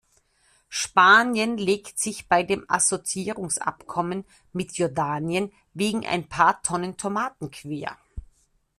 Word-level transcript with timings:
Spanien 0.69 1.59
legt 1.59 1.99
sich 1.99 2.27
bei 2.27 2.41
dem 2.41 2.65
Assoziierungsabkommen 2.67 4.25
mit 4.51 4.75
Jordanien 4.75 5.51
wegen 5.75 6.07
ein 6.07 6.27
paar 6.27 6.59
Tonnen 6.63 6.97
Tomaten 6.97 7.51
quer. 7.51 7.95